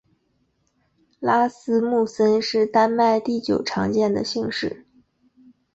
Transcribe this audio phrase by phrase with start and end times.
[1.19, 4.83] 拉斯穆森是丹麦第九常见的姓氏。